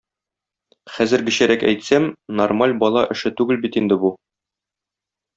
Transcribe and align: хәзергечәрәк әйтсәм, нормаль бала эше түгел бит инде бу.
хәзергечәрәк 0.93 1.65
әйтсәм, 1.71 2.07
нормаль 2.39 2.73
бала 2.85 3.03
эше 3.17 3.31
түгел 3.41 3.61
бит 3.67 3.77
инде 3.83 3.99
бу. 4.05 4.11